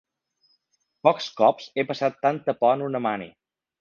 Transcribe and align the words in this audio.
Pocs 1.07 1.27
cops 1.41 1.69
he 1.81 1.87
passat 1.91 2.17
tanta 2.27 2.57
por 2.65 2.75
en 2.79 2.87
una 2.87 3.03
mani. 3.09 3.29